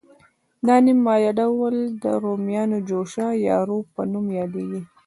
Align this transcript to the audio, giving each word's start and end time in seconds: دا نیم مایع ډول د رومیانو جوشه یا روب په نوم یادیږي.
دا 0.67 0.75
نیم 0.85 0.99
مایع 1.05 1.31
ډول 1.39 1.75
د 2.03 2.05
رومیانو 2.23 2.77
جوشه 2.89 3.27
یا 3.47 3.57
روب 3.69 3.85
په 3.95 4.01
نوم 4.11 4.25
یادیږي. 4.39 4.81